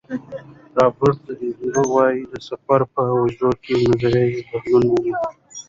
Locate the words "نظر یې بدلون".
3.89-4.85